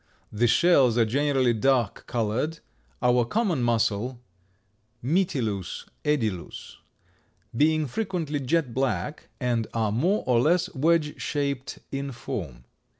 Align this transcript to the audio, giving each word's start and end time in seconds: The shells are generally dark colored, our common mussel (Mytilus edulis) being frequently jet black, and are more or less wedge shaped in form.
The 0.31 0.47
shells 0.47 0.97
are 0.97 1.05
generally 1.05 1.53
dark 1.53 2.05
colored, 2.07 2.57
our 3.03 3.23
common 3.23 3.61
mussel 3.61 4.19
(Mytilus 5.03 5.85
edulis) 6.03 6.77
being 7.55 7.85
frequently 7.85 8.39
jet 8.39 8.73
black, 8.73 9.29
and 9.39 9.67
are 9.75 9.91
more 9.91 10.23
or 10.25 10.41
less 10.41 10.73
wedge 10.73 11.21
shaped 11.21 11.77
in 11.91 12.11
form. 12.13 12.63